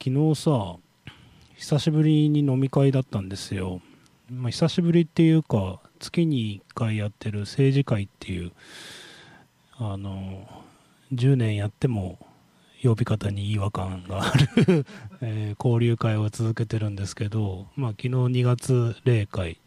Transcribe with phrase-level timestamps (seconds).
[0.00, 0.76] 昨日さ
[1.56, 3.80] 久しぶりに飲み会だったんですよ、
[4.30, 8.52] まあ、久しぶりっていうか月に1回やってる政治会っていう
[9.76, 10.46] あの
[11.12, 12.20] 10年やっても
[12.80, 14.86] 呼び方に違和感がある
[15.20, 19.58] えー、交流会を続けてるんですけど、まあ、昨日2月例会、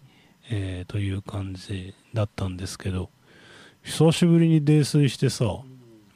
[0.50, 3.10] えー、という感じだったんですけど
[3.84, 5.58] 久しぶりに泥酔してさ、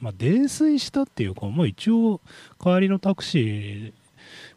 [0.00, 2.22] まあ、泥酔したっていうか、まあ、一応
[2.58, 3.92] 帰りのタクシー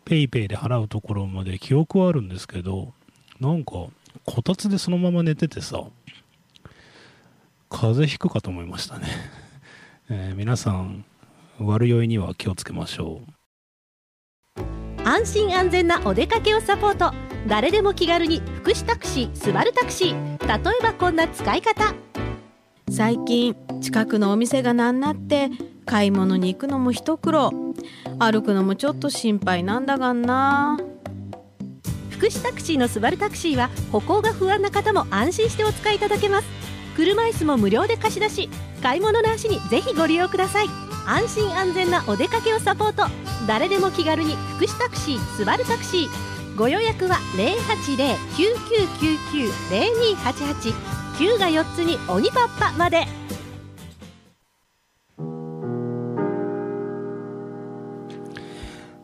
[0.06, 2.94] PayPay で払うところまで記憶はあるんですけど
[3.40, 3.88] なんか
[4.26, 5.84] こたつでそのまま寝ててさ
[7.70, 9.08] 風邪ひくかと思いましたね、
[10.10, 11.06] えー、皆さん
[11.60, 13.40] 悪酔いには気をつけましょう。
[15.06, 17.14] 安心安全なお出かけをサポート。
[17.48, 20.48] 誰でも気軽に福祉タクシースバルタクシー。
[20.48, 21.94] 例えばこんな使い方。
[22.90, 25.50] 最近近くのお店がなんなって
[25.90, 27.52] 買い物に行くのも一苦労。
[28.20, 30.78] 歩くのもちょっと心配なんだがんな。
[32.12, 36.48] 福祉タクシーのスバルタクシーは歩行が不安な方も安心してお使いいただけます。
[36.96, 38.52] 車椅子も無料で貸し出し
[38.84, 40.68] 買い物の足にぜひご利用ください。
[41.08, 43.06] 安心安全なお出かけをサポート。
[43.48, 46.56] 誰でも気軽に福祉タクシースバルタクシー。
[46.56, 47.18] ご予約は
[48.38, 50.72] 080-9999-0288
[51.18, 53.08] 9が4つに鬼パッパまで。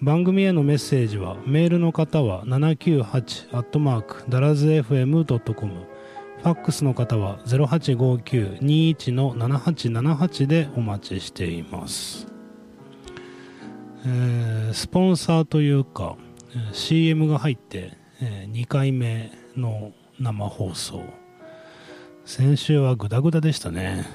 [0.00, 5.88] 番組へのメッセージはメールの方は798ダラズ FM.com
[6.38, 12.28] ファックスの方は0859-21-7878でお待ちしています。
[14.06, 16.16] えー、スポンサーというか
[16.72, 21.02] CM が入って、えー、2回目の生放送。
[22.24, 24.06] 先週はグダグダでしたね、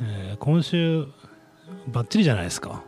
[0.00, 1.08] えー、今週
[1.88, 2.84] バッチリじゃないですか。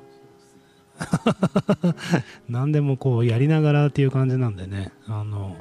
[2.49, 4.93] 何でもこうやりながらっていう感じなんでね。
[5.07, 5.57] あの、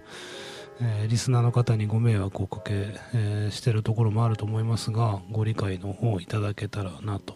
[0.82, 7.36] えー、リスナーの方にご迷惑をおかけ、えー、してるところもあると思いますがご理解の方いただけたらなと、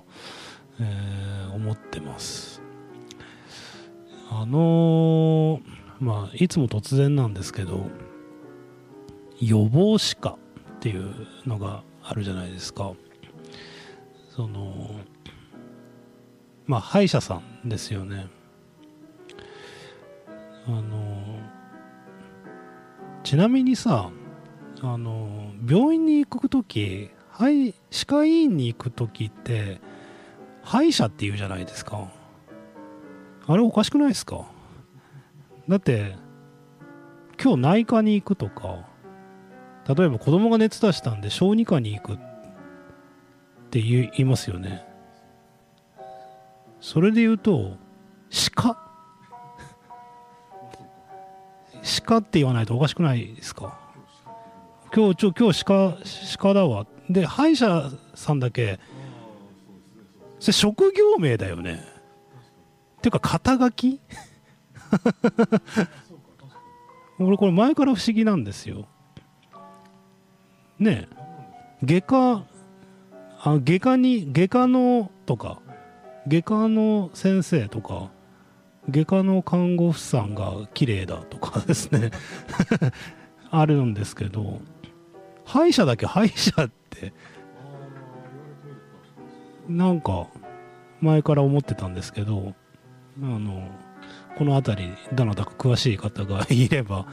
[0.80, 2.62] えー、思ってます。
[4.30, 5.62] あの、
[6.00, 7.90] まあいつも突然なんですけど
[9.40, 11.14] 予防歯科っていう
[11.46, 12.94] のがあるじゃないですか。
[14.30, 14.92] その
[16.68, 18.28] まあ歯医者さんですよね。
[20.68, 21.40] あの
[23.24, 24.12] ちなみにさ
[24.82, 27.74] あの病院に行く時歯
[28.06, 29.80] 科医院に行く時って
[30.62, 32.12] 歯医者って言うじゃないですか。
[33.48, 34.46] あれおかしくないですか？
[35.70, 36.16] だって
[37.42, 38.86] 今日内科に行くとか
[39.88, 42.18] 例えば子供が熱出したんで小児科に行くっ
[43.70, 44.87] て言いますよね。
[46.88, 47.76] それで言うと
[48.56, 48.78] 鹿？
[52.08, 53.78] 鹿って言わないとおかしくないですか？
[54.96, 55.98] 今日ちょ今日鹿
[56.38, 56.88] 鹿だわ。
[57.10, 58.80] で歯医者さんだけ
[60.40, 61.84] そ職業名だよね。
[63.00, 64.00] っていうか肩書き？
[67.20, 68.88] 俺これ前から不思議なんですよ。
[70.80, 71.16] ねえ
[71.84, 72.46] 外科
[73.42, 75.60] あ外科に外科のとか
[76.28, 78.10] 外科の先生とか
[78.90, 82.12] 外科の看護婦さんが綺麗だとか ですね。
[83.50, 84.60] あるんですけど
[85.46, 86.06] 歯医者だけ？
[86.06, 87.14] 歯医者って
[89.70, 90.28] なんか
[91.02, 92.54] 前から思ってたんですけど
[93.22, 93.70] あの
[94.38, 97.08] この辺りどなたか詳しい方がいれば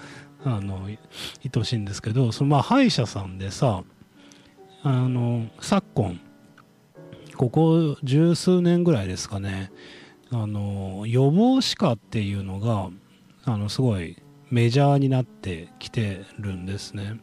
[0.44, 0.88] あの
[1.42, 3.82] いてほしいんですけどそのまあ歯医者さんでさ
[4.82, 6.20] あの昨今
[7.36, 9.70] ここ十数年ぐらいですかね。
[10.30, 12.90] あの予防歯科っていうのが
[13.44, 14.16] あのすごい
[14.50, 17.20] メジャーになってきてるんですね。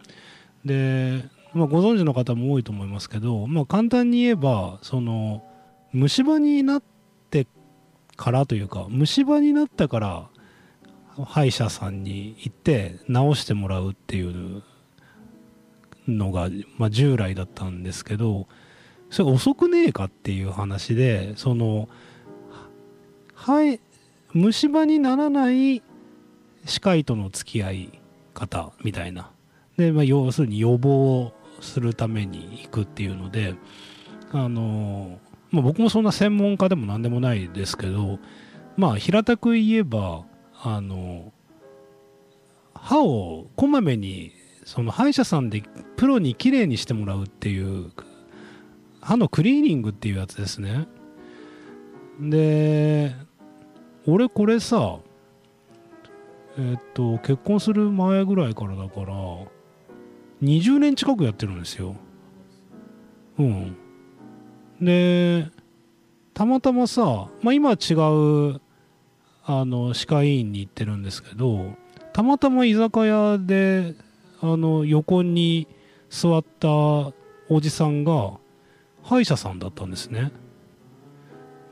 [0.63, 1.23] で、
[1.53, 5.43] まあ、ご存知の方も多いと思いますけど、まあ、簡単に言えばその
[5.91, 6.83] 虫歯になっ
[7.29, 7.47] て
[8.15, 10.29] からというか虫歯になったから
[11.25, 14.63] 歯医者さんに行って治してもらうっていう
[16.07, 18.47] のが、まあ、従来だったんですけど
[19.11, 21.89] それ遅くねえかっていう話でその
[24.33, 25.83] 虫歯にならない
[26.65, 27.99] 歯科医との付き合い
[28.33, 29.31] 方みたいな。
[29.77, 33.55] で、まあ、要するに予防するために行くっていうので
[34.31, 35.19] あの、
[35.49, 38.19] まあ、僕もそんな専門家でも何でもないですけど
[38.77, 40.23] まあ平たく言えば
[40.61, 41.31] あの
[42.73, 44.31] 歯をこまめに
[44.65, 45.63] その歯医者さんで
[45.97, 47.91] プロにきれいにしてもらうっていう
[49.01, 50.87] 歯のクリーニングっていうやつですね。
[52.19, 53.15] で
[54.07, 54.99] 俺これさ
[56.57, 59.13] えっと結婚する前ぐらいからだから
[60.43, 61.95] 20年近くやってるんですよ。
[63.39, 63.77] うん。
[64.81, 65.47] で
[66.33, 68.61] たまたまさ、まあ、今は違う
[69.43, 71.75] あの歯科医院に行ってるんですけど
[72.13, 73.95] たまたま居酒屋で
[74.41, 75.67] あの横に
[76.09, 77.13] 座ったお
[77.61, 78.40] じさんが
[79.03, 80.31] 歯医者さんだったんですね。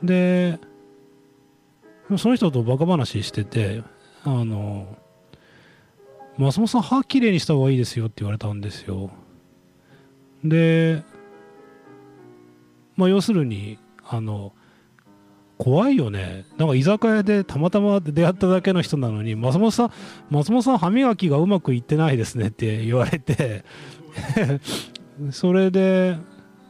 [0.02, 0.58] で
[2.16, 3.82] その人とバカ話してて
[4.24, 4.96] あの
[6.38, 9.10] 松本さん歯きれいにした方がいいですよって言われたんですよ。
[10.42, 11.02] で
[12.96, 13.78] まあ要するに
[14.08, 14.52] あの
[15.58, 16.46] 怖いよね。
[16.56, 19.92] なんか居酒屋でたまたま出会っただけの人なのに松本さん
[20.30, 23.64] 松本さん歯磨きがうまくいってないですねって言われて
[25.30, 26.16] それで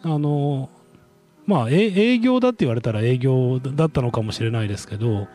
[0.03, 0.71] あの
[1.47, 5.29] まあ営業だって言われたら営業だったのかもしれないですけど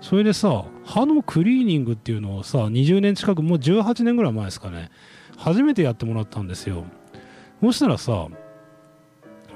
[0.00, 4.90] それでさ歯のクリーニングっていうのをさ20年近くもう18年ぐらい前ですかね
[5.36, 6.84] 初めてやってもらったんですよ。
[7.60, 8.28] そしたらさ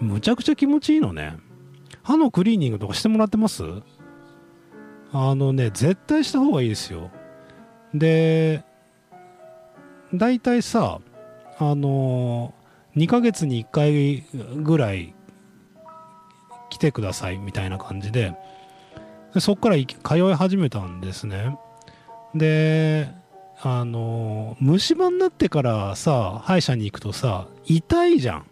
[0.00, 1.36] むちゃくちゃ気持ちいいのね。
[2.02, 3.62] 歯のクリーニングとかしてもらってます？
[5.12, 7.10] あのね絶対した方がいいですよ。
[7.94, 8.64] で
[10.14, 11.00] 大体さ
[11.58, 12.54] あの
[12.96, 14.24] 2ヶ月に1回
[14.62, 15.14] ぐらい
[16.70, 18.34] 来てくださいみたいな感じで
[19.38, 21.56] そこから通い始めたんですね。
[22.34, 23.08] で
[23.62, 28.46] あの虫歯になってからさ歯医者に行くとさ痛いじゃん。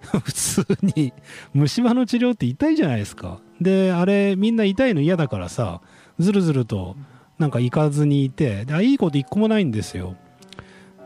[0.22, 1.12] 普通に。
[1.52, 3.40] 虫歯の治療って痛いじゃないですか。
[3.60, 5.80] であれみんな痛いの嫌だからさ
[6.20, 6.96] ずるずると
[7.38, 10.14] なんか行かずにいてでいいこと一個もないんですよ。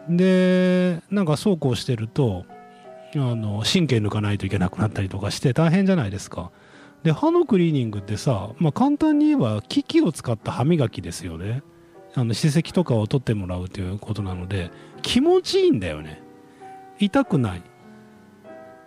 [0.09, 2.45] でなんかそうこうしてると
[3.15, 6.51] あの神経抜かないといけなくなったりとかして大変じゃないですか。
[7.03, 11.63] で歯のクリーニングってさ、まあ、簡単に言えば機器を使った歯磨きですよね。
[12.15, 14.71] あの歯石とかを取ってもらうということなので
[15.03, 16.23] 気持ちいいんだよね。
[16.99, 17.63] 痛くない。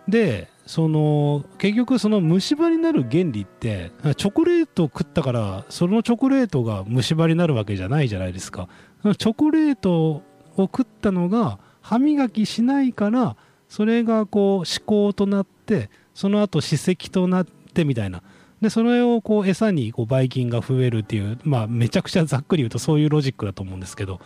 [0.08, 8.68] でその結局その虫歯になる原理ってチョコレートを食ったからそのチョコレートが虫歯になるわけじゃないじゃないですか。
[9.04, 10.24] チョコレート
[10.58, 13.36] を食ったのが歯磨きしないから
[13.70, 18.24] それがこう思考となってその後歯石となってみたいな
[18.62, 24.20] でそれをこう餌にこうばい菌が増えるっていうまあめちゃくちゃざっくり言うとそういうロジックだと思うんですけど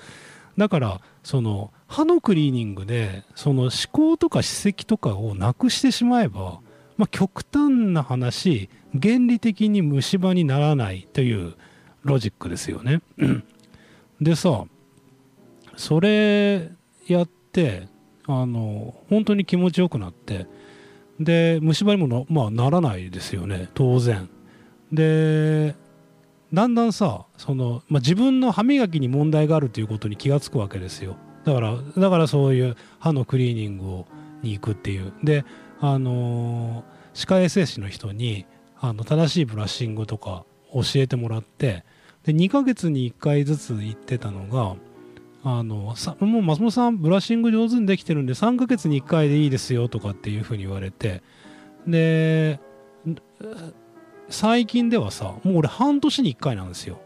[0.58, 6.60] だからその歯のクリーニングでその思考とか歯石とかをなくしてしまえば、
[6.98, 11.56] まあ、極端な話原理的に虫歯にならないという
[12.04, 13.02] ロジックですよね。
[14.22, 14.66] でさ
[15.80, 16.72] それ
[17.08, 17.88] やって
[18.28, 20.46] あの本当に気持ちよくなって
[21.22, 24.30] で虫歯にもまあ、ならないですよね当然。
[24.92, 25.76] で
[26.52, 31.16] だんだんさその、まあ、自分の歯磨きに問題があるということに気が付くわけですよ。
[31.46, 34.08] だからだからそういう歯のクリーニングを
[34.42, 35.14] に行くっていう。
[35.24, 35.46] で
[35.80, 38.46] あの、歯科衛生士の人に
[38.82, 41.86] あの正しいブラッシングとか教えてもらって
[42.24, 44.76] で2ヶ月に1回ずつ行ってたのが
[45.44, 51.24] あのさもう松本さんブラッシング上手にできてるんで3ヶ月に1回でいいですよとかっていうふうに言われて
[51.88, 52.60] で
[54.28, 57.00] 最近ではさもう俺半年に1回なんですよ。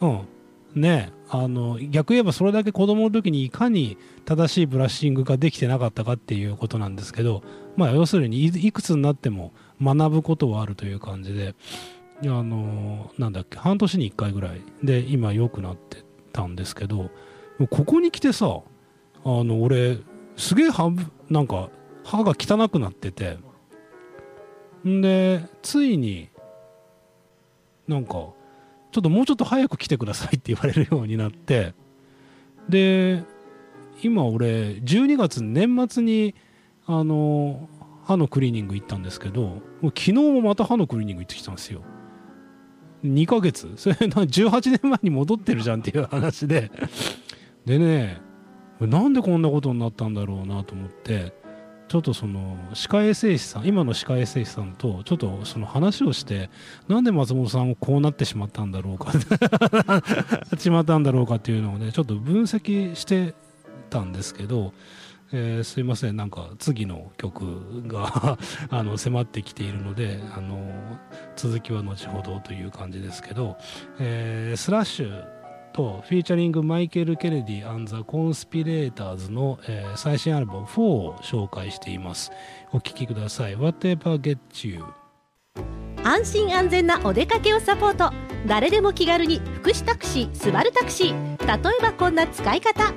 [0.00, 0.28] うん
[0.74, 7.42] ねあの逆言えばそれだけ子供の時にいかに正しいブラッシングができてなかったかっていうことなんですけど、
[7.76, 11.54] まあ、要するにいくつになっても学ぶことはあるという感じで
[12.22, 17.10] あのなんだっけ半年に1回ぐらいで今良くなってたんですけど
[17.66, 18.60] ここに来てさ
[19.24, 19.98] あの俺
[20.36, 20.90] すげえ歯
[21.30, 21.70] なんか
[22.04, 23.38] 歯が汚くなってて。
[24.86, 26.28] んでついに
[27.86, 28.34] なんかちょ
[28.98, 31.74] っともうちょっと早く来てくださいって言われるようになって。
[32.68, 33.22] で
[34.02, 36.34] 今俺12月年末に
[36.86, 37.68] あの
[38.04, 41.82] 歯のクリーニング行ったんですけど昨日もまた歯のクリーニング行ってきたんですよ。
[43.04, 43.72] 2ヶ月？
[43.76, 46.70] それ18年前に戻ってるじゃんっていう話で。
[47.64, 48.20] でね
[48.80, 51.32] なんでこんなことになったんだろうなと思って
[51.88, 56.48] ちょっとその歯科衛生士さん今の歯科衛生士さんとちょっとその話をして
[56.88, 59.12] なんで松本さんこうなってしまったんだろうか
[60.58, 63.34] しまったんだろうかっていうのをねちょっと分析して
[63.90, 64.72] たんですけど、
[65.32, 68.38] えーすいませんなんか次の曲が
[68.70, 70.72] あの迫ってきているのであの
[71.36, 73.58] 続きは後ほどという感じですけど、
[73.98, 75.41] えースラッシュ
[75.72, 82.30] とフィーチャリングマイケル・ケネディザ・コンスピレーターズの、えー最新アルバム4を紹介しています。
[82.72, 83.56] お聴きください。
[83.56, 84.84] Whatever Gets You
[86.04, 88.12] 安心安全なお出かけをサポート。
[88.46, 91.46] 誰でも気軽に福祉タクシースバルタクシー。
[91.46, 92.92] 例えばこんな使い方。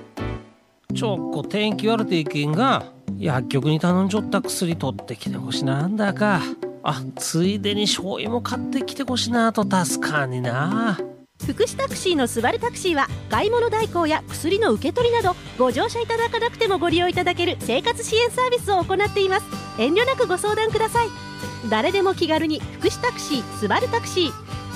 [0.93, 6.41] ちょっこ天気悪ていけんが薬局に頼んじょった薬取ってきてほしなんだか。
[6.87, 10.99] あついでに醤油も買ってきてほしなと助かんにな
[11.43, 19.45] 福祉タクシーのスバルタクシーは買い物代行や薬の受け取りなどご乗車いただかなくてもご利用いただける生活支援サービスを行っています。
[19.77, 21.07] 遠慮なくご相談ください。
[21.69, 24.31] 誰でも気軽に福祉タクシースバルタクシー。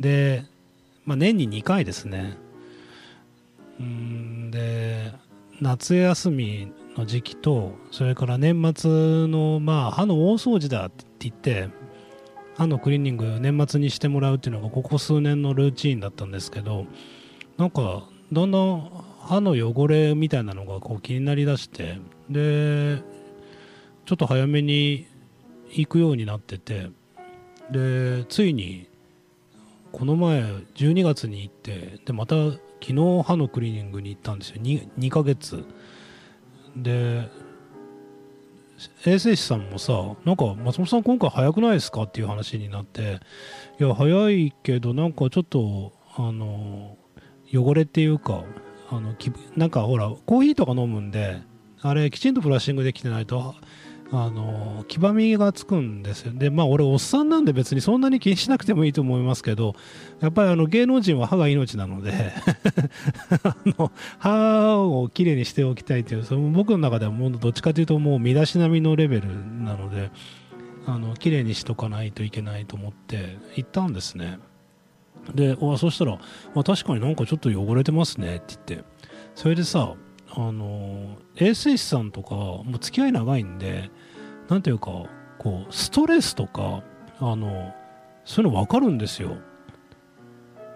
[0.00, 0.46] で、
[1.04, 2.38] まあ、年に2回ですね。
[3.78, 5.12] うんで
[5.60, 11.68] 夏休みの時期とそれから年末のまあ歯の大掃除だって言って
[12.56, 16.86] 歯のクリーニング年末にしてもらうっていうのがここ数年のルーチンだったんですけど
[17.58, 21.98] なんかだんだん歯の汚れみたいなのがこう気になりだして
[22.30, 23.02] で
[24.06, 25.06] ちょっと早めに
[25.70, 26.88] 行くようになってて
[27.70, 28.88] でついに
[29.92, 32.34] この前12月に行ってでまた
[32.80, 34.62] 昨日歯のクリーニングに行ったんですよ。
[34.62, 35.64] 2, 2ヶ月。
[36.76, 37.28] で
[39.06, 39.92] 衛生士さんもさ
[40.24, 43.20] なんか松本さん今回早くないですかっていう話になって
[43.80, 46.96] いや早いけどなんかちょっとあの
[47.52, 48.44] 汚れっていうか
[48.90, 49.14] あの
[49.56, 51.40] なんかほらコーヒーとか飲むんで
[51.80, 53.54] あれきちんとブラッシングできてないと
[54.12, 56.32] あの黄ばみがつくんですよ。
[56.32, 59.74] でまあ俺おっさんなんで別にそんなに気にしなくてもいいと思いますけど
[60.20, 62.12] やっぱりあの芸能人は歯が命なので
[63.42, 70.10] あの歯をきれいにしておきたいというその僕の中ではもうどっちかというともう身だしなみのレベルなので
[70.86, 74.38] あのきれいにしとかないといけないと思って行ったんですね。
[75.34, 76.12] でおそしたら、
[76.54, 78.96] まあ、確かになんかちょっと汚れてますねって言って。
[79.34, 79.94] それでさ
[80.38, 83.90] あの衛生士さんとかもう付き合い長いんで
[84.48, 84.90] なんていうか
[85.38, 86.82] こうストレスとか
[87.20, 87.72] あの
[88.24, 89.36] そういうの分かるんですよ。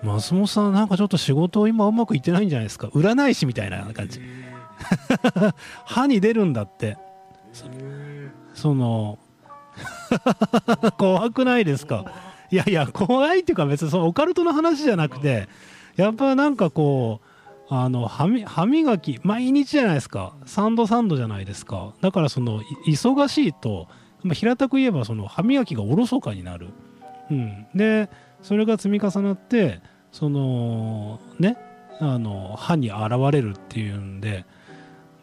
[0.03, 2.87] 松本さんなんかちょっと仕事今うまくいってないんじゃないですか？
[2.89, 4.21] 占い師みたいな感じ。
[5.85, 6.97] 歯に出るんだって。
[7.53, 7.67] そ
[8.55, 9.19] その
[10.97, 12.05] 怖くないですか？
[12.51, 15.49] いやいや怖いっていうか別にそのオカルトの話じゃなくて
[15.97, 17.27] やっぱなんかこう
[17.73, 18.27] あの歯
[18.67, 20.35] 磨き毎日じゃないですか。
[20.45, 21.95] 3度3度じゃないですか。
[22.01, 23.87] だからその忙しいと、
[24.25, 26.71] まあ、平たく言えばその歯磨きがおろそかになる、
[27.31, 28.11] うん、で
[28.43, 31.57] それが積み重なってそのね
[32.01, 34.45] あの歯に現れるっていうんで。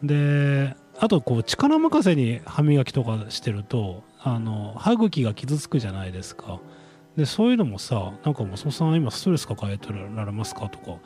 [0.02, 6.60] であとこう力任せに歯磨きとかしてるとあの歯茎が傷つくじゃないですか。
[7.16, 10.68] でそういうのもさなんか松本さん今ストレス抱えてられますか？
[10.68, 10.98] とか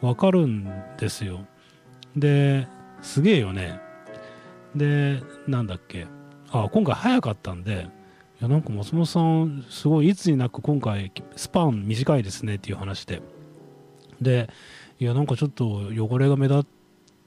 [0.00, 1.46] わかるんですよ。
[2.16, 2.68] で
[3.02, 3.80] すげえよね。
[4.74, 6.06] でなんだっけ。
[6.50, 7.88] あ今回早かったんで
[8.40, 13.22] いやなんか松本さんすごいいつになく今回スパン短いですねっていう話で。
[14.20, 14.48] で
[14.98, 16.66] いやなんかちょっと汚れが目立っ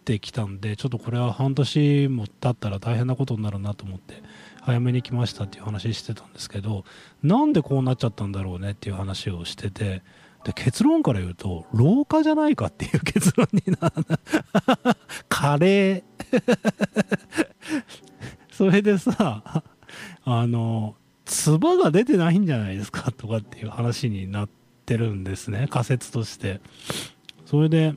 [0.06, 4.24] てきたんでちょっとこれは半年も経ったら大変なことになるなと思って
[4.62, 6.84] 早めに来ましたっていう話してたんですけど
[7.22, 10.02] なんでこうなっちゃったんだろうねっていう話をしてて
[10.44, 13.92] で結論から言うと老化じゃないかっていう結論にな
[15.28, 16.04] カレー。
[18.52, 19.64] それでさ
[20.24, 24.50] あの唾が出てないんじゃないですかとかっていう話になっ
[24.86, 25.68] てるんですね。
[25.70, 26.62] 仮説として。
[27.46, 27.96] それで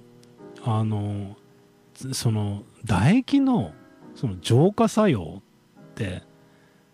[0.64, 1.36] あの
[1.94, 3.72] その唾液の
[4.14, 5.42] その浄化作用
[5.80, 6.22] って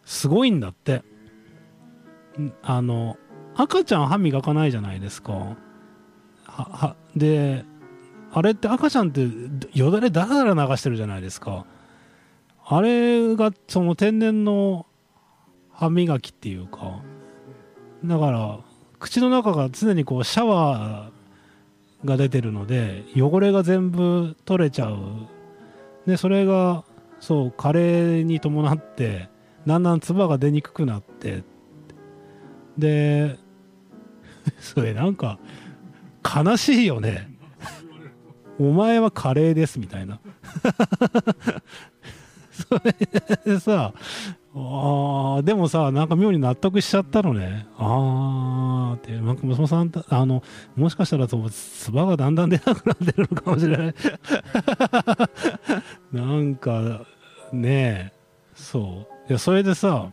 [0.04, 1.02] すごいんだって。
[2.62, 3.18] あの
[3.58, 5.32] 赤ちゃん歯磨かないじゃないですか。
[5.32, 5.56] は
[6.46, 7.64] はで
[8.30, 9.26] あれって赤ちゃんって
[9.74, 11.66] よだれだらだら流してるじゃないですか。
[12.64, 14.86] あれがその天然の
[15.72, 17.02] 歯磨きっていうか。
[18.04, 18.60] だから
[19.00, 24.98] 口の中が常にこうシャワーが出てるので汚れが全部取れちゃう。
[26.06, 26.84] でそれが
[27.18, 29.28] そう加齢に伴って
[29.66, 31.42] だんだん唾が出にくくなって。
[32.78, 33.36] で
[34.60, 35.38] それなんか
[36.22, 37.30] 悲しいよね。
[38.58, 40.18] お前はカレーですみたいな。
[42.50, 42.92] それ
[43.44, 43.92] でさ
[44.54, 47.66] あでもさなんか妙に納得しちゃったのね。
[47.76, 49.12] ああって。
[49.12, 50.42] なんか娘さんあの
[50.74, 53.94] もしかしたらそう唾がだんだん出なくなってるのかもしれない。
[56.12, 57.02] なんか
[57.52, 58.18] ねえ
[58.54, 59.30] そう。
[59.30, 60.10] いやそれでさ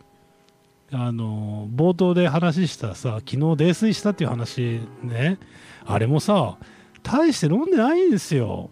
[0.92, 5.38] あの冒頭で話したさ昨日泥酔したっていう話ね。
[5.84, 6.58] あれもさ
[7.02, 8.70] 大して飲んでないんですよ。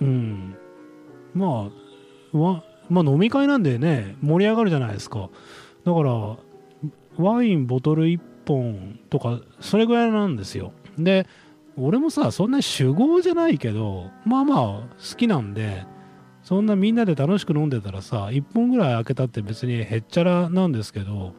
[0.00, 0.56] うん。
[1.34, 5.30] まあまあ飲み会なんでね盛り上がるじゃないですか。
[5.84, 6.36] だから
[7.16, 10.72] ワインボトル1本とかそれぐらいなんですよ。
[10.98, 11.26] で
[11.76, 15.84] 俺もさそんなに酒豪じゃないけどまあまあ好きなんで
[16.44, 21.34] そんなみんなで楽しく飲んでたらさ1本ぐらい開けたって別にへっちゃらなんですけど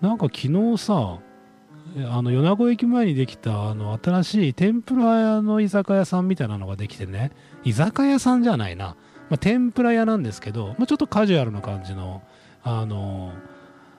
[0.00, 1.20] なんか昨日さ
[1.96, 7.32] あの米子駅前にできたあの新しい天ぷら屋の居酒屋さんみたいなのができてね。
[7.64, 8.96] 居酒屋さんじゃないな。
[9.28, 12.22] まあ、天ぷら屋なんですけど、まあ、ちょっとカジュアルな感じの、
[12.62, 13.32] あの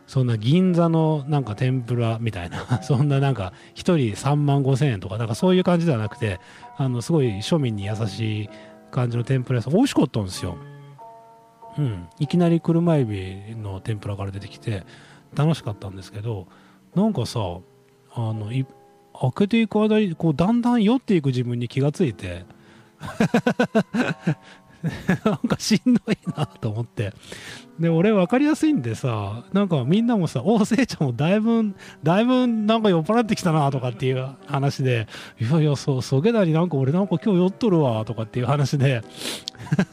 [0.07, 6.39] そんな銀座のなんか天ぷらみたいな、 そんななんか1人3万5千円とか、なんかそういう感じではなくて、
[6.77, 8.49] あのすごい庶民に優しい
[8.91, 10.57] 感じの天ぷら屋さん、美味しかったんですよ。
[11.77, 14.83] うん、いきなり車エビの天ぷらから出てきて
[15.33, 16.47] 楽しかったんですけど
[16.95, 17.39] なんかさ
[18.13, 18.65] あのい
[19.19, 22.45] 開けていく間にこうだんだん酔っていく自分に気がついて
[25.25, 27.13] なんかしんどいなと思って。
[27.79, 31.73] で、俺分かりやすいんでさ、なんかみんなもさ、おせいちゃんもだいぶ、
[32.03, 35.07] だいぶなんか酔っ払ってきたなとかっていう話で、
[35.39, 39.01] いやいや、そう、そげなりなんか俺なんか今日酔っとるわとかっていう話で、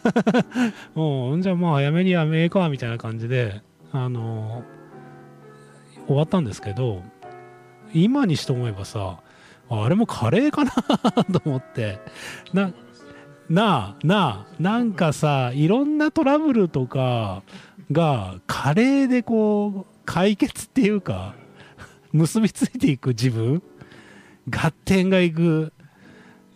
[0.95, 3.62] もうん、じゃあまあやめにやめえかみたいな感じで、
[3.93, 7.02] あのー、終わったんですけど、
[7.95, 9.21] 今にして思えばさ、
[9.71, 10.73] あれもカレーかな
[11.25, 12.00] と思って、
[12.52, 12.73] な、
[13.49, 17.43] なあなあなんかさいろんなトラブルとか
[17.91, 21.34] がカレーでこう解決っていうか
[22.13, 23.63] 結びついていく自分
[24.50, 25.73] 合点がいく。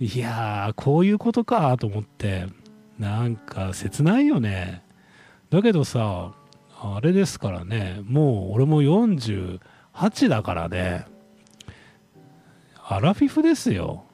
[0.00, 2.46] いやーこういうことかと思って
[2.98, 4.82] なんか切ないよね。
[5.50, 6.32] だけどさ
[6.80, 11.06] あれですからねもう俺も48だからね
[12.84, 14.04] アラフィフですよ。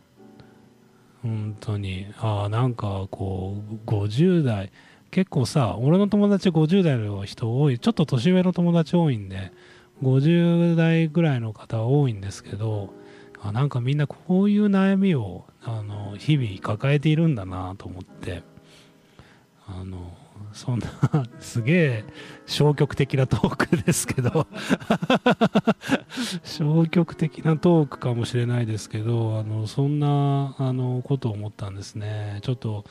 [1.23, 2.07] 本当に。
[2.19, 4.71] ああなんかこう50代
[5.11, 7.79] 結構さ俺の友達50代の人多い。
[7.79, 9.53] ちょっと年上の友達多いんで
[10.03, 12.93] 50代ぐらいの方多いんですけど
[13.41, 18.43] あなんかみんなこういう悩みをあの日々抱えているんだなと思って。
[19.71, 20.17] あの
[20.53, 20.87] そんな
[21.41, 22.05] すげえ
[22.47, 24.47] 消極的なトークですけど。
[26.45, 32.41] 消極的なトークかもしれないですけどあのそんなあのことを思ったんですね。
[32.43, 32.85] ちょっと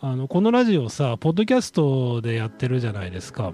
[0.00, 3.52] あのこのラジオさポッドキャストでやってるじゃないですか。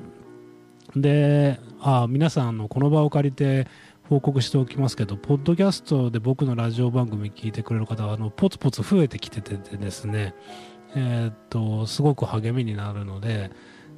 [0.94, 3.66] であ皆さんのこの場を借りて
[4.08, 10.34] 報告しておきますけど、ポッドキャストで僕のラジオ番組聞いてくれる方は、あの、ポツポツ増えてきててですね、
[10.96, 13.50] えー、っとすごく励みになるので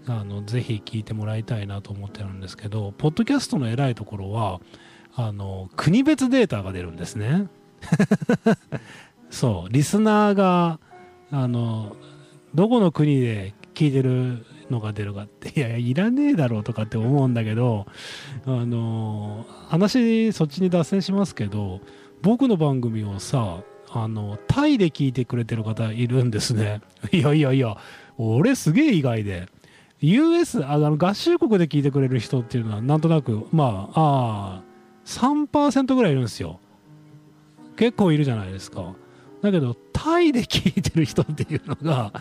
[0.07, 4.61] あのぜひ聞いてもらいたいなと思ってるんですけどポッドキャストの偉いところは
[5.15, 7.49] あの国別データが出るんですね。
[9.31, 10.81] そうリスナーが
[11.31, 11.97] あの
[12.55, 17.87] どこの国で聞いてるのが出るかっていやいやいらねえだろうとかって思うんだけど
[18.47, 21.81] あの話そっちに脱線しますけど
[22.23, 26.81] 僕の番組をさあの、タイで聞いてくれてる方いるんですね。
[27.13, 27.77] いやいやいや、
[28.17, 29.49] 俺すげえ意外で。
[30.01, 34.63] US、あの、合衆国で聞いてくれる人っていうのは、なんとなく、まあ、ああ、
[35.05, 36.61] 3%ぐらいいるんですよ。
[37.77, 38.95] 結構いるじゃないですか。
[39.43, 42.13] だけど、タイで聞いてる人っていうのが、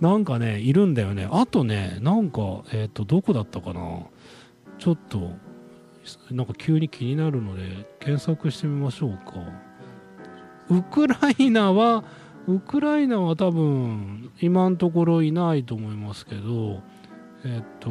[0.00, 1.28] なんかね、いるんだよね。
[1.30, 4.00] あとね、なんか、えっ、ー、と、どこだったかな。
[4.78, 5.32] ちょっと、
[6.30, 9.65] なんか急に気になるので、検索してみましょうか。
[10.70, 12.04] ウクライナは
[12.48, 16.82] ウクライナは多分今のところいないと思いますけど
[17.44, 17.90] えっと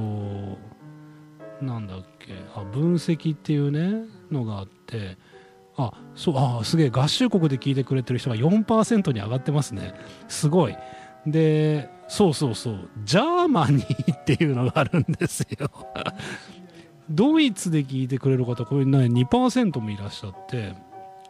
[1.61, 5.17] なんだっけあ分析っていうねのがあって
[5.77, 9.93] あそうあすげえ合衆国で聞いてくれてる人が4%に上がってますね。
[10.27, 10.77] すごい。
[11.25, 12.89] でそうそうそう。
[13.03, 15.69] Germany っていうのがあるんですよ。
[17.09, 20.73] ドイツで聞いてくれる方これね2%もいらっしゃって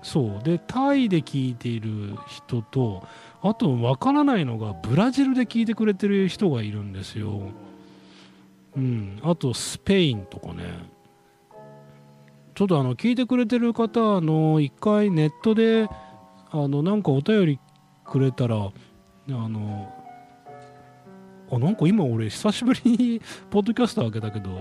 [0.06, 0.44] そう。
[0.44, 3.04] でタイで聞いている人と
[3.42, 7.42] あとわからないのがブラジルで聞いてくれてる人がいるんですよ。
[8.78, 9.20] うん。
[9.24, 10.64] あとスペインとかね。
[12.54, 15.90] ちょっとあの聞いてくれてる方の一回ネットで
[16.52, 17.60] あのなんかお便り
[18.06, 18.70] くれたらあ
[19.28, 19.92] の
[21.52, 24.52] あなんか今俺久しぶりに ポッドキャスト開けたけど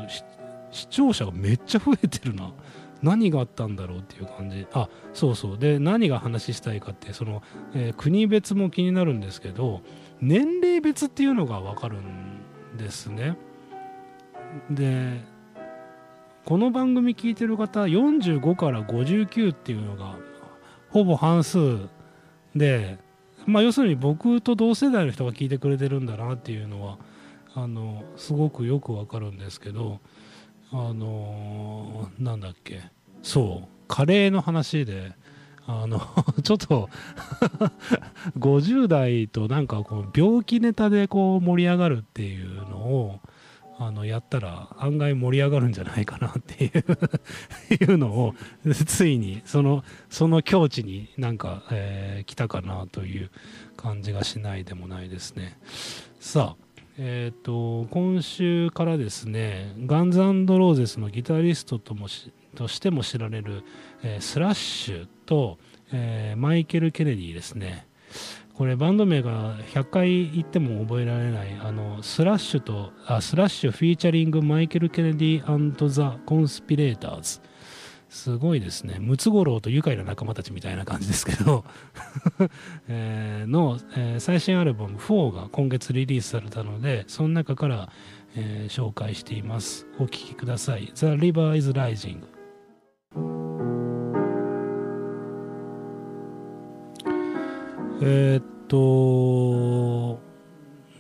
[0.71, 2.51] 視聴者がめっちゃ増えてるな。
[3.05, 4.67] 何があったんだろうっていう感じ。
[4.73, 5.59] あそうそう。
[5.59, 7.43] で何が話したいかってその、
[7.75, 9.83] えー国別も気になるんですけど
[10.21, 12.41] 年齢別っていうのが分かるん
[12.79, 13.37] ですね。
[14.71, 15.21] で
[16.45, 20.17] この番組聞いてる方45から59っていうのが
[20.91, 21.89] ほぼ半数
[22.55, 22.99] で
[23.47, 26.99] まあ要するに僕と同世代の人が聞いてくれてるんだなっていうのは
[27.55, 30.01] あのすごくよくわかるんですけど
[30.77, 32.81] あのーなんだっけ。
[33.23, 33.69] そう。
[33.87, 35.13] カレーの話で
[35.67, 36.01] あの
[36.43, 36.91] ちょっと
[38.39, 43.21] 50代となんかこう病気ネタでこう盛り上がるっていうのを
[43.79, 48.35] あのやったら案外盛り上がるんじゃないかなっていう いうのを
[48.87, 53.31] ついにそのその境地になんか、えー来たかなという
[53.77, 55.59] 感じがしないでもないですね。
[56.21, 56.64] さあ
[56.97, 63.65] えー、と今週からですねガンズローゼスのギタリストともしとしても知られる、
[64.03, 65.59] えースラッシュと、
[65.93, 67.87] えーマイルス・ケネディですね。
[68.55, 77.41] これバンド名が100回言っても覚えられないあのスラッシュとあスラッシュフィーチャリングマイルス・ケネディザ・コンスピレーターズ
[78.15, 78.99] すごいですね。
[79.01, 81.65] ムツゴロウと愉快な仲間たちみたいな感じですけど、
[82.87, 87.91] えーの、えー最新アルバム4が今月リリースされたのでその中から、
[88.37, 89.89] えー紹介しています。
[89.99, 90.93] お聴きください。
[90.95, 92.23] The River is Rising
[98.01, 100.21] えーっと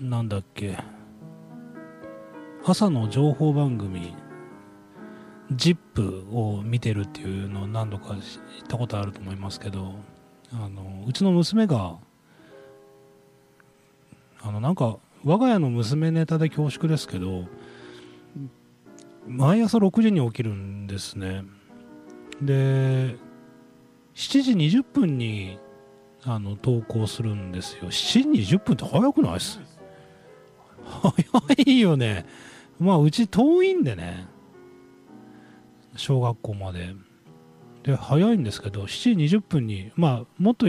[0.05, 0.77] なんだっけ。
[2.65, 4.15] 朝の情報番組
[5.53, 8.21] ZIP を見てるっていうのを何度か知っ
[8.67, 9.95] たことあると思いますけど
[10.53, 11.97] あのうちの娘が
[14.43, 17.45] あのなんか我が家の娘ネタで恐縮ですけど
[19.27, 21.45] 毎朝6時に起きるんですね。
[22.43, 23.17] で
[24.15, 25.59] 7時20分に
[26.25, 27.85] あの投稿するんですよ。
[27.91, 29.61] 7時20分って早くないっす？
[31.03, 31.15] 早
[31.67, 32.27] いよね。
[32.79, 34.27] まあうち遠いんでね。
[35.97, 36.95] 小学校まで。
[37.85, 40.67] で早いんですけど7時20分にまあもっと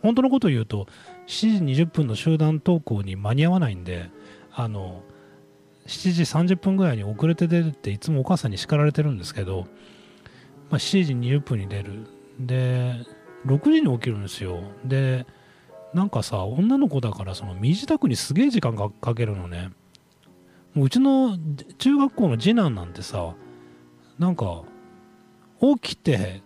[0.00, 0.86] 本当のことを言うと
[1.26, 4.10] 7時20分の集団登校に間に合わないんで
[4.52, 5.02] あの
[5.86, 6.12] 7
[6.44, 9.66] 時30分ぐらいに遅れて出るっていつもお母さんに叱られてるんですけど、
[10.70, 12.06] まあ、7時20分に出る。
[12.38, 12.94] で
[13.46, 14.60] 6時に起きるんですよ。
[14.84, 15.26] で
[15.94, 19.70] なんかさ女の子だからその身支度にすげえ時間がかけるのね。
[20.74, 21.38] もううちの
[21.78, 23.34] 中学校の次男なんてさ
[24.18, 24.62] なんか
[25.60, 26.42] 起きて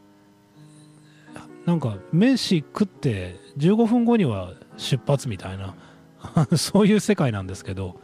[1.67, 5.75] なんか飯食って15分後には出発みたいな
[6.57, 8.01] そういう世界なんですけど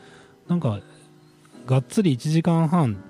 [0.49, 0.81] なんか
[1.67, 3.03] がっつり1時間半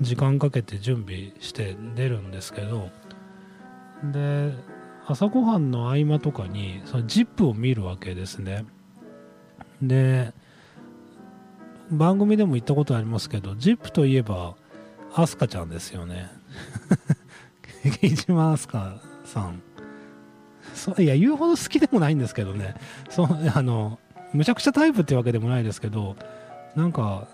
[0.00, 2.90] 時間かけて準備して出るんですけど
[4.12, 4.52] で
[5.06, 8.66] 朝ごはんの合間とかにその ZIP を見るわけですね。
[9.80, 10.34] で
[11.90, 14.54] 番組でも言ったことありますけど ZIP といえば
[15.14, 16.30] アスカちゃんですよね。
[18.00, 19.62] 木島アスカさん
[20.74, 22.74] そういや言うほど好きでもないんですけどね。
[23.08, 23.98] そあの
[24.32, 26.16] むちゃくちゃタイプってわけでもないですけど
[26.76, 27.28] なんか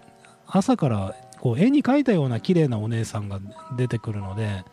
[0.47, 3.41] 朝からこう絵に描いたような綺麗なお姉さんが
[3.77, 4.65] 出てくるので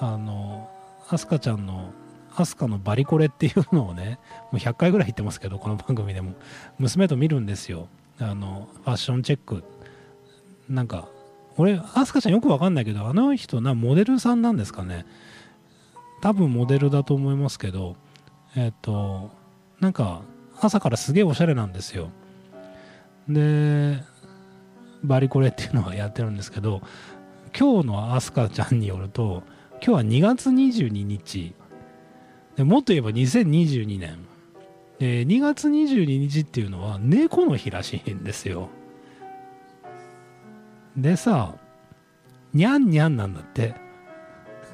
[0.00, 0.68] あの
[1.08, 1.92] アスカちゃんの
[2.34, 4.18] アスカのバリコレっていうのをね
[4.50, 6.34] もう100回ぐらい言ってますけどこの番組でも。
[6.78, 7.88] 娘と見るんですよ。
[8.18, 9.64] あのファッションチェック。
[10.68, 11.08] なんか
[11.58, 15.06] 俺アスカちゃんよくわかんないけどあの人なモデルさんなんですかね。
[16.20, 17.96] 多分モデルだと思いますけど
[18.56, 19.30] えっ、と
[19.80, 20.22] なんか
[20.60, 22.10] 朝からすげえおしゃれなんですよ。
[23.28, 23.98] で
[25.02, 26.80] バリコレっていうのはやってるんですけど
[27.58, 29.42] 今日のアスカちゃんによると
[29.74, 31.54] 今日は2月22日。
[32.56, 34.18] でもっと言えば2022年。
[34.98, 38.70] で2月22日っていうのは猫の日らしいんですよ。
[40.96, 41.54] でさ
[42.54, 43.74] にゃんにゃんなんだって。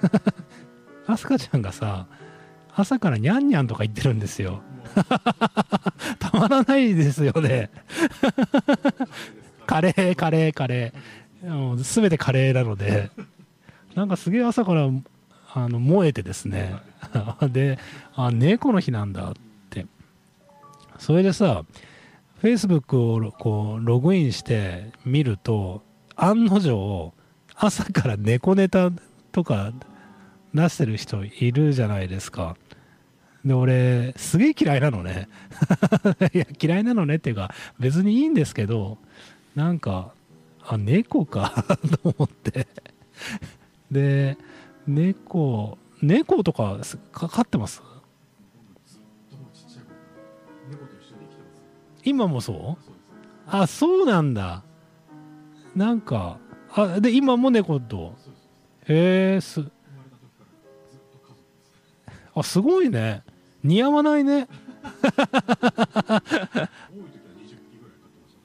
[1.07, 2.07] アスカちゃんがさ
[2.75, 4.63] 朝からにゃんにゃんとか言ってるんですよ。
[6.19, 7.71] たまらないですよね。
[9.67, 11.51] カレーカレーカレー。
[11.51, 13.11] もう全てカレーなので。
[13.95, 14.89] なんかすげえ朝から
[15.55, 16.77] あの燃えてですね。
[17.51, 17.79] で
[18.15, 19.33] あ猫の日なんだっ
[19.71, 19.87] て。
[20.99, 21.65] それでさ
[22.43, 25.83] Facebook をこうログインして見ると
[26.16, 27.12] 案の定
[27.55, 28.90] 朝から猫ネタ
[29.33, 29.72] とか
[30.55, 32.57] 出してる人いるじゃないですか。
[33.44, 35.29] で俺すげえ嫌いなのね。
[36.33, 38.98] いや嫌いなのねっていうか別にいいんですけど
[39.55, 40.12] なんか
[40.64, 41.64] あ猫か
[42.03, 42.66] と思って。
[43.90, 44.37] で
[44.87, 46.79] 猫猫とか
[47.12, 47.83] 飼ってます。
[52.05, 52.92] 今もそう？
[53.46, 54.64] あそうなんだ
[55.75, 56.39] なんか
[56.75, 58.15] あで今も猫と。
[58.87, 59.65] へえす。
[62.35, 63.23] あすごいね。
[63.63, 64.49] 似合わないね。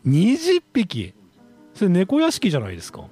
[0.06, 1.14] 20匹。
[1.74, 3.06] それ猫屋敷じゃないですか？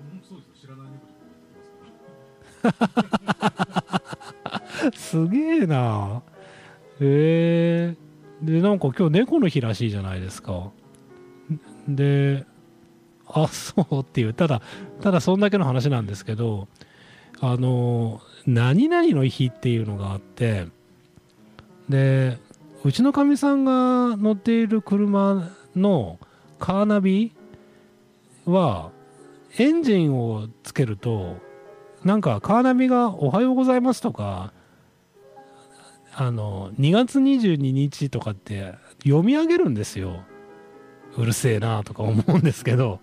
[4.95, 6.21] すげえな。
[6.99, 7.95] へえ
[8.41, 10.71] でなんか今日猫の日らしいじゃないですか。
[11.87, 12.45] で
[13.27, 14.33] あそうっていう。
[14.33, 14.61] ただ
[15.01, 16.67] ただそんだけの話なんですけど
[17.41, 20.67] あの何々の日っていうのがあって
[21.89, 22.37] で
[22.83, 26.19] うちのかみさんが乗っている車の
[26.59, 27.33] カーナビ
[28.45, 28.91] は
[29.57, 31.37] エンジンをつけると
[32.03, 34.53] なんかカーナビが「おはようございます」とか
[36.13, 40.23] あの2月22日とかって読み上げるんですよ。
[41.17, 42.99] うるせえなとか思うんですけど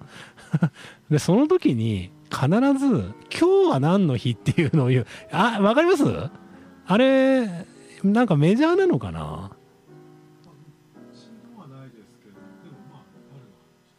[1.11, 2.49] でその時に必
[2.79, 5.07] ず「今日は何の日?」っていうのを言う。
[5.31, 6.05] あわかります？
[6.87, 7.47] あれ
[8.03, 9.51] なんかメジャーなのかな？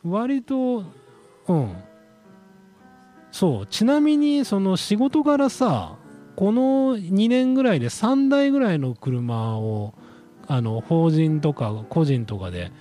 [0.04, 0.84] 割と
[1.47, 1.76] うん。
[3.32, 3.65] そう。
[3.67, 5.95] ちなみにその仕事柄さ
[6.36, 9.93] この2年ぐらいで3台ぐらいの車を
[10.47, 12.71] あの法人とか個人とかで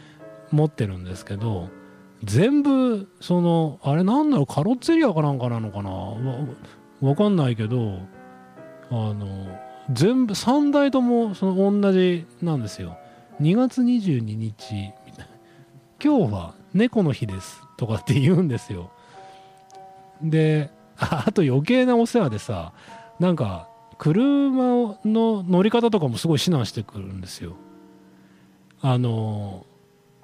[0.52, 1.68] 持ってるんですけど
[2.22, 5.90] 全部そのあれなんだろうカロッツェリアかなんかなのかな？
[5.90, 6.16] わ
[7.00, 7.98] わかんないけど
[8.90, 9.48] あの
[9.90, 12.96] 全部3台ともその同じなんですよ。
[13.40, 15.26] 2月22日みたいな
[16.02, 18.92] 今日は猫の日ですとかって言うんですよ。
[20.22, 22.72] であと余計なお世話でさ
[23.18, 27.56] なんか車の乗り方とかもすごい指南してくるんですよ。
[28.80, 29.66] あの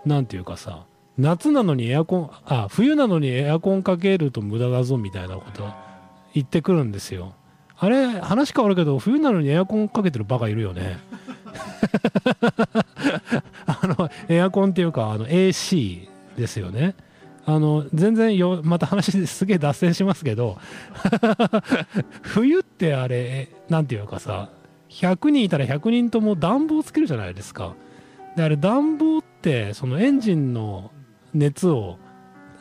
[0.08, 0.86] なんていうかさ
[1.18, 5.68] 夏なのにエアコンあ冬なのにエアコンかけると無駄だぞみたいなこと
[6.34, 7.34] 言ってくるんですよ。
[7.80, 10.98] あれ話変わるけど冬なのにエアコンかけてるバカいるよね。
[13.66, 16.94] あのエアコンっていうかあの AC ですよね。
[17.44, 20.58] あの全然よまた話すげえ脱線しますけど
[22.22, 24.50] 冬ってあれなんていうかさ
[24.90, 27.74] 100人いたら100人とも暖房つけるじゃないですか。
[28.38, 30.92] であれ暖房ってそのエンジンの
[31.34, 31.98] 熱を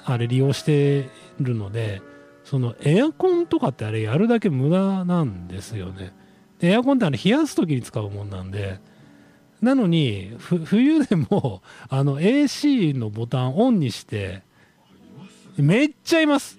[0.06, 1.08] あれ利用して
[1.40, 2.02] るので
[2.44, 6.13] そのエアコンとかってあれやるだけ無駄なんですよね。
[6.62, 8.80] エアコンってあれ冷やす時に使うもんなんで
[9.62, 14.42] なのに冬でもあの AC のボタンオンにして
[15.58, 16.58] めっちゃいます。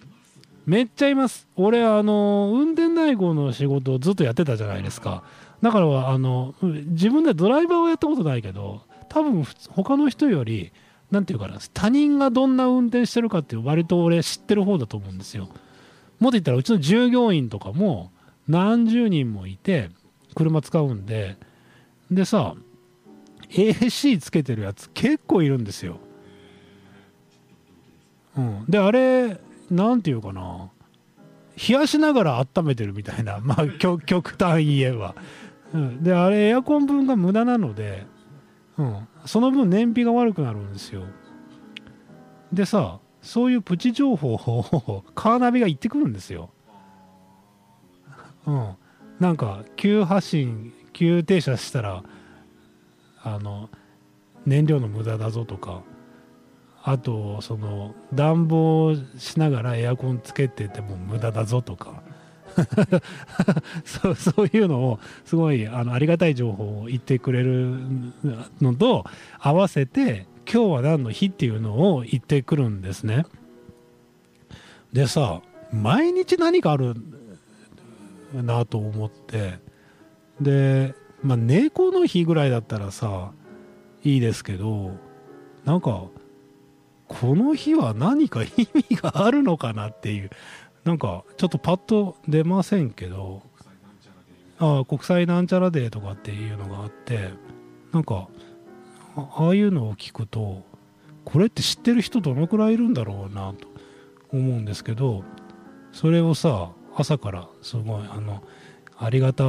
[0.64, 1.48] めっちゃいます。
[1.56, 5.24] 俺あの運転代行の仕事をずっとやってたじゃないですか。
[5.60, 10.72] だからあの自分でドライバーをやったことないけど多分他の人より
[11.10, 15.48] 何て言うかな他人がどんな運転してるかって割と俺知ってる方だと思うんですよ。
[16.18, 18.10] もっと言ったらうちの従業員とかも
[18.46, 19.90] 何十人もいて
[20.34, 21.36] 車使うんで。
[22.10, 22.54] でさ
[23.50, 25.98] AC つけてるやつ結構いるんですよ。
[28.36, 29.38] うん、であれ
[29.70, 30.70] なんていうかな。
[31.68, 33.40] 冷やしながら温めてるみたいな。
[33.40, 35.16] まあ極極端言えば、
[35.74, 38.06] うん、であれエアコン分が無駄なので、
[38.78, 41.02] うん、その分燃費が悪くなるんですよ。
[42.52, 46.50] でさそういうプチ情報を カーナビが言ってくるんですよ。
[48.46, 48.76] うん。
[49.18, 52.04] なんか急発進急停車したら
[53.22, 53.68] あの
[54.46, 55.82] 燃料の無駄だぞとか。
[56.84, 62.02] あとその暖房しながらエアコンつけてても無駄だぞとか。
[63.84, 67.76] そうそういうのをすごいあのありがたい情報を言ってくれる
[68.60, 69.04] のと
[69.38, 73.26] 合わせて今日は何の日っていうのを言ってくるんですね。
[74.92, 75.42] でさ
[75.72, 76.94] 毎日何かある
[78.34, 79.58] なと思って
[80.40, 83.32] でまあ猫の日ぐらいだったらさ
[84.04, 84.92] いいですけど
[85.64, 86.04] なんか
[87.08, 90.30] この日は何か意味があるのかなっていう
[90.88, 93.42] なんかちょっとパッと出ませんけど
[94.58, 97.28] あ国際なんちゃらデーとかっていうのがあって
[97.92, 98.26] なんか
[99.14, 100.64] ああいうのを聞くと
[101.26, 103.68] これって知ってる人どのくらいいるんだろうなと
[104.32, 105.24] 思うんですけど
[105.92, 108.42] それをさ朝からすごいあの
[108.96, 109.44] ありがた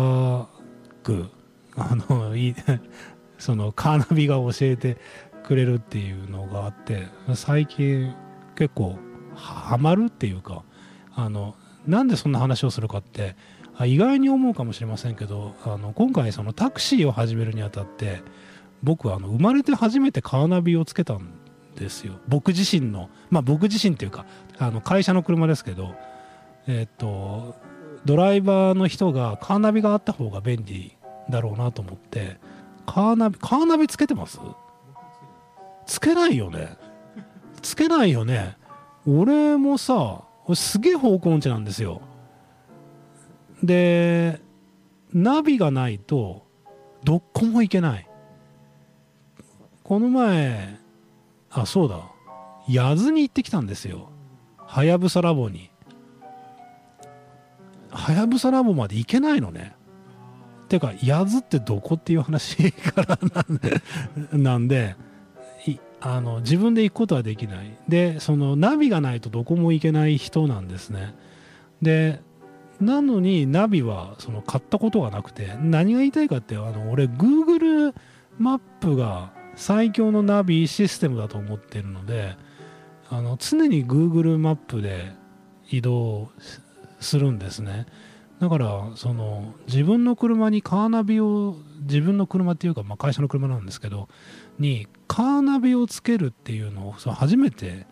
[1.04, 1.30] く
[1.78, 2.56] あのいい
[3.40, 4.98] そのカーナビが教えて
[5.44, 8.14] くれるっていうのがあって最近
[8.58, 9.00] 結構
[9.36, 10.64] ハマるっていうか
[11.24, 11.56] あの
[11.88, 13.36] なんでそんな話をするかって
[13.86, 18.22] 意外に思うかもしれませんけどあの今回そのタクシーを始めるにあたって
[18.84, 21.32] 僕はあの生まれて初めてカーナビをつけたん
[21.76, 22.16] ですよ。
[22.28, 24.26] 僕自身のまあ僕自身っていうか
[24.58, 25.96] あの会社の車ですけど
[26.68, 27.56] えっと
[28.06, 30.96] ドライバーの人がカーナビがあった方が便利
[31.30, 32.38] だろうなと思って
[32.86, 34.40] カーナビカーナビつけてます？
[35.86, 36.78] つけないよね。
[37.62, 38.58] つけないよね。
[39.08, 42.02] 俺もさ俺すげえ方向音痴なんですよ。
[43.62, 44.42] で
[45.14, 46.48] ナビがないと
[47.04, 48.10] どこも行けない。
[49.84, 50.80] この前
[51.52, 52.02] あそうだ。
[52.68, 54.10] 八津に行ってきたんですよ。
[54.58, 55.70] はやぶさラボに。
[57.92, 59.76] はやぶさラボまで行けないのね。
[60.68, 63.82] てか八津ってどこっていう話からなんで
[64.32, 64.96] なんで
[66.02, 67.78] あの自分で行くことはできない。
[67.88, 71.14] でそのナビがないとどこも行けない人なんですね。
[71.82, 72.22] で
[72.80, 77.94] なのにナビはその買ったことがなくて何が言いたいかってあの俺 Google
[78.38, 82.38] マップが最強のナビシステムだと思ってるので
[83.10, 85.12] あの常に Google マップで
[85.70, 86.30] 移動
[87.02, 87.86] するんですね。
[88.40, 94.08] だからその自分の車にカーナビを自分の車っていうか、まあ、会社の車なんですけど
[94.58, 97.86] にカーナビをつけるっていうのをその初めて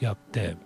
[0.00, 0.56] やって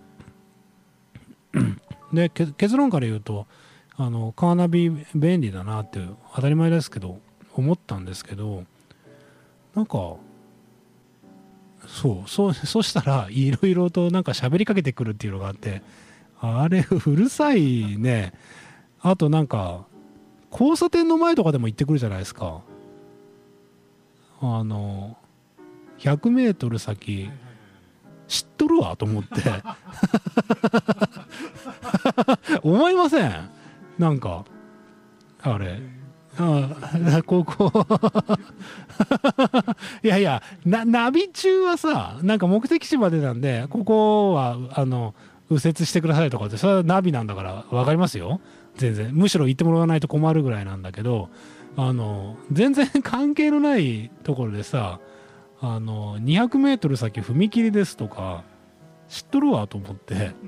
[2.11, 3.47] で結論から言うと
[3.95, 5.99] あのカーナビ便利だなって
[6.35, 7.19] 当たり前ですけど
[7.53, 8.63] 思ったんですけど
[9.75, 10.15] なんか
[11.87, 15.81] そうそう そしたらいろいろとなんか喋りかけてくるっていうのがあって
[16.41, 18.33] あれうるさいね。
[19.01, 19.85] あとなんか
[20.51, 22.61] 交差点の前とかでも行ってくるじゃないですか。
[24.41, 25.17] あの
[25.99, 27.29] 100m 先
[28.27, 29.29] 知っとるわと思って。
[32.63, 33.49] 思いません。
[33.97, 34.45] なんか
[35.41, 35.79] あれ。
[36.37, 37.71] あここ。
[40.03, 45.13] いやいやなナビ中はさなんか目的地までなんでここはあの
[45.49, 48.39] 右折してくださいとかってそれはナビなんだから分かりますよ
[48.79, 49.13] 全然。
[49.13, 51.29] むしろ行ってもらわないと困るぐらいなんだけど
[51.75, 54.99] あの全然関係のないところでさ
[55.61, 58.43] あの 200m 先踏切ですとか
[59.09, 60.31] 知っとるわと思って。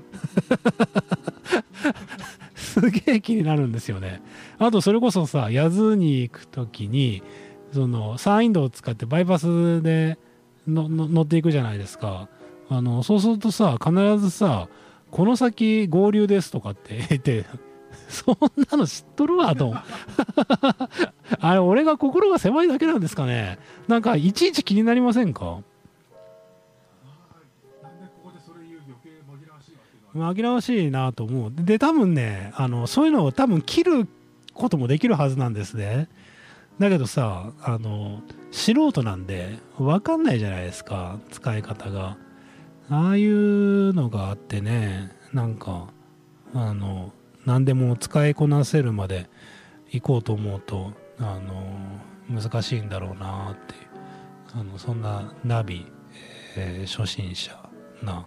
[2.56, 4.22] すげえ気になるんですよね。
[4.58, 7.22] あとそれこそさ八津に行く時に
[7.74, 10.17] その山陰道を使ってバイパスで
[10.67, 12.30] の乗っていくじゃないですか。
[12.70, 14.70] あのそうするとさ必ずさ
[15.10, 17.46] この先合流ですとかって言って
[18.12, 18.38] そん
[18.69, 19.74] なの知っとるわと。
[21.39, 23.58] あれ俺が心が狭いだけなんですかね。
[23.88, 25.60] なんかいちいち気になりませんか？
[30.13, 31.52] 紛らわしいなと思う。
[31.56, 34.08] で多分ねあのそういうのを多分切る
[34.54, 36.10] こともできるはずなんですね。
[36.80, 38.21] だけどさあの
[38.52, 42.17] 素人なんで分かんないじゃないですか使い方が。
[42.89, 45.88] ああいうのがあってねなんか
[46.54, 47.13] あの
[47.46, 49.30] 何でも使いこなせるまで
[49.90, 53.82] 行こうと思うとあの難しいんだろうなっていう
[54.54, 55.86] あのそんなナビ、
[56.58, 57.58] えー初心者
[58.04, 58.26] な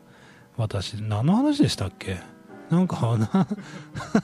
[0.56, 2.18] 私何の話でしたっけ？
[2.70, 3.46] なんかな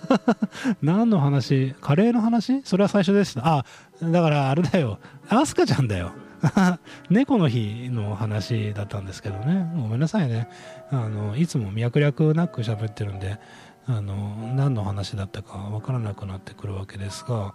[0.81, 1.75] 何の話？
[1.81, 2.63] カレーの話？
[2.65, 3.59] それは最初でした。
[3.59, 3.65] あ
[4.03, 4.99] だからあれだよ。
[5.29, 6.13] アスカちゃんだよ。
[7.11, 9.71] 猫の日の話だったんですけどね。
[9.77, 10.49] ごめんなさいね。
[10.91, 13.39] あのいつも脈略なく喋ってるんで
[13.87, 14.15] あの
[14.55, 17.55] 何の話だったか分からなくなってくるわけですが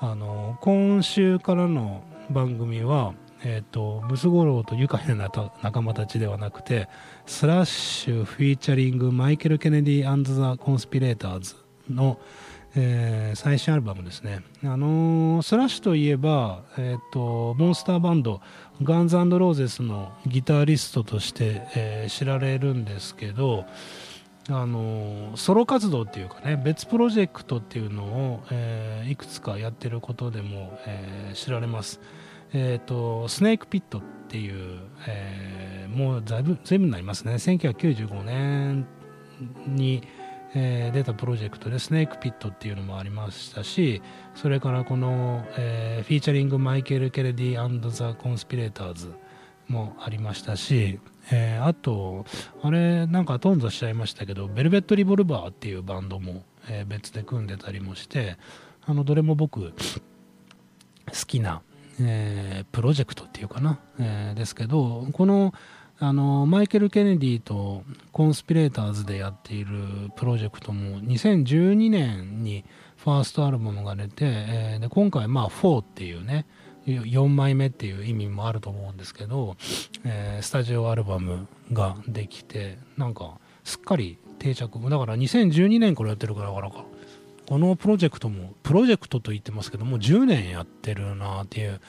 [0.00, 5.30] あの今週からの番組はえー、とムツゴロウと愉快な
[5.62, 6.88] 仲間たちではなくて
[7.26, 11.54] スラッシュフィーチャリングマイルス・ケネディザ・コンスピレーターズ
[11.88, 12.18] の、
[12.74, 18.40] えー最新アルバムですね、あのースラッシュといえば、えー、とモンスターバンド
[18.82, 23.66] ガンズローゼスのギタリストとして、えー知られるんですけど
[24.48, 32.00] あのソロ活動っていうかね別プロジェクトっていうのを、えーいくつかやってることでも、えー知られます。
[32.52, 38.86] えー、とスネークピットっていう、えーもうだいぶ随分になりますね1995年
[39.66, 40.02] に、
[40.54, 44.02] えー出たプロジェクトでスネークピットっていうのもありましたし
[44.34, 49.12] それからこの、えーフィーチャリングマイケル・ケレディザ・コンスピレーターズ
[49.68, 51.00] もありましたし、
[51.30, 52.24] えーあと
[52.62, 58.36] あれなんか頓挫しちゃいましたけどベルベット・リボルバーっていうバンドも、えー別で組んでたりもして
[58.84, 59.72] あのどれも僕好
[61.26, 61.62] きな、
[62.00, 65.52] えープロジェクトっていうかな、えですけどこの
[65.98, 72.64] あのマイケル・ケネディとコンスピレーターズでやっているプロジェクトも2012年に
[72.98, 76.46] ファーストアルバムが出て、えで今回まあ4っていうね
[76.86, 79.56] 4枚目っていう意味もあると思うんですけど、
[80.04, 84.78] えースタジオアルバムができてなんかすっかり定着。
[84.90, 86.84] だから2012年からやってるからからか。
[87.48, 91.80] このプロジェクトもプロジェクトと言ってますけどもう10年やってるなっていう、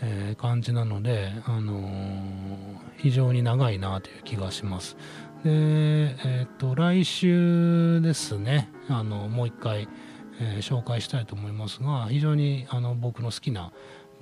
[0.00, 4.96] えー感じなので、あのー非常に長いなという気がします。
[5.44, 5.50] で
[6.24, 8.70] えっ、と来週ですね。
[8.88, 9.88] あのもう一回、
[10.40, 13.72] え紹介したいと思いますが非常にあの僕の好きな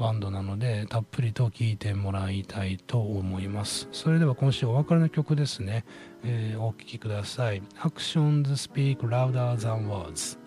[0.00, 3.86] バンドなのでたっぷりと聴いてもらいたいと思います。
[3.92, 5.84] それでは今週お別れの曲ですね、
[6.24, 7.62] えーお聴きください。
[7.78, 10.39] Actions Speak Louder Than Words